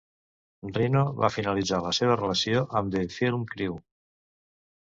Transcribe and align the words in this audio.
Rhino 0.77 1.03
va 1.25 1.29
finalitzar 1.35 1.79
la 1.87 1.93
seva 1.97 2.17
relació 2.23 2.65
amb 2.81 2.97
The 2.97 3.05
Film 3.19 3.47
Crew. 3.55 3.77